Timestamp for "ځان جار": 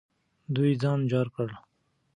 0.81-1.27